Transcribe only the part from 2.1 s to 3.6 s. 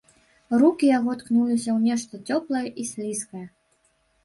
цёплае і слізкае.